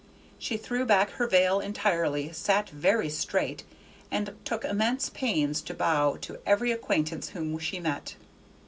[0.39, 3.63] She threw back her veil entirely, sat very straight,
[4.09, 8.15] and took immense pains to bow to every acquaintance whom she met.